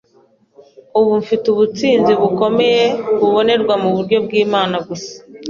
Ubu 0.99 1.11
mfite 1.21 1.45
ubutsinzi 1.53 2.11
bukomeye 2.21 2.83
bubonerwa 3.19 3.73
mu 3.81 3.89
buntu 3.95 4.15
bw’Imana 4.25 4.75
gusa 4.87 5.13